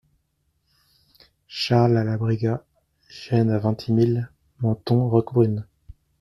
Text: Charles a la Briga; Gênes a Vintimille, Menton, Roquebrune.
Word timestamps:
Charles 1.47 1.95
a 1.95 2.03
la 2.03 2.17
Briga; 2.17 2.65
Gênes 3.07 3.51
a 3.51 3.59
Vintimille, 3.59 4.31
Menton, 4.61 5.07
Roquebrune. 5.07 5.67